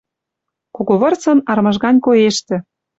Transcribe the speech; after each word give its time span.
Кого 0.75 0.93
вырсын 1.01 1.39
армыж 1.51 1.75
гань 1.83 2.01
коэштӹ 2.05 2.55